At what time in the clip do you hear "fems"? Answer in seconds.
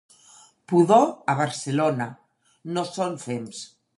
3.27-3.63